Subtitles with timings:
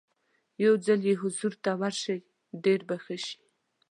[0.63, 2.19] یو ځل یې حضور ته ورشئ
[2.63, 3.37] ډېر به ښه شي.